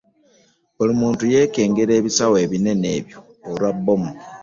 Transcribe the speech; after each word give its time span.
Buli 0.75 0.93
muntu 1.01 1.23
yeekengera 1.33 1.91
ebisawo 1.99 2.35
ebinene 2.45 2.87
ebyo 2.99 3.19
lwa 3.55 3.71
bbomu. 3.75 4.11